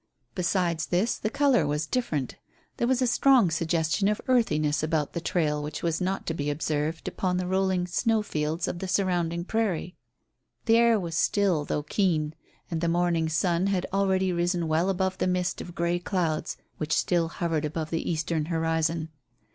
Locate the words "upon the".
7.07-7.45